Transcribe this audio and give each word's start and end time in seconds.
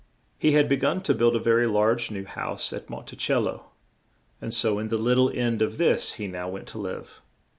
]He 0.39 0.53
had 0.53 0.67
be 0.67 0.77
gun 0.77 1.01
to 1.03 1.13
build 1.13 1.35
a 1.35 1.39
ve 1.39 1.51
ry 1.51 1.65
large 1.67 2.09
new 2.09 2.25
house 2.25 2.73
at 2.73 2.89
Mon 2.89 3.05
ti 3.05 3.15
cel 3.17 3.41
lo, 3.41 3.65
and 4.41 4.51
so 4.51 4.79
in 4.79 4.87
the 4.87 4.97
lit 4.97 5.15
tle 5.15 5.29
end 5.29 5.61
of 5.61 5.77
this 5.77 6.13
he 6.13 6.25
now 6.25 6.49
went 6.49 6.65
to 6.69 6.79
live. 6.79 7.21